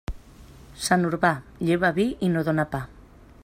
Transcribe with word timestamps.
Sant 0.85 1.05
Urbà, 1.09 1.31
lleva 1.67 1.93
vi 1.99 2.07
i 2.29 2.31
no 2.37 2.45
dóna 2.49 2.67
pa. 2.75 2.85